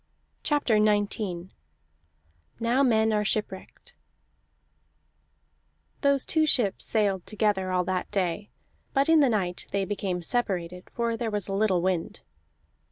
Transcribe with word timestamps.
CHAPTER 0.41 0.83
XIX 0.83 1.53
NOW 2.59 2.81
MEN 2.81 3.13
ARE 3.13 3.23
SHIPWRECKED 3.23 3.93
Those 6.01 6.25
two 6.25 6.47
ships 6.47 6.85
sailed 6.85 7.27
together, 7.27 7.69
all 7.69 7.83
that 7.83 8.09
day; 8.09 8.49
but 8.93 9.09
in 9.09 9.19
the 9.19 9.29
night 9.29 9.67
they 9.69 9.85
became 9.85 10.23
separated, 10.23 10.89
for 10.91 11.15
there 11.15 11.29
was 11.29 11.47
a 11.47 11.53
little 11.53 11.83
wind. 11.83 12.21